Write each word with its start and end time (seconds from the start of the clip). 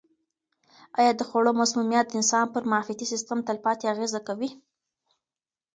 آیا 0.99 1.11
د 1.15 1.21
خوړو 1.27 1.51
مسمومیت 1.61 2.05
د 2.07 2.13
انسان 2.19 2.45
پر 2.53 2.63
معافیتي 2.71 3.05
سیستم 3.11 3.37
تلپاتې 3.47 3.85
اغېزه 3.93 4.19
کوي؟ 4.27 4.49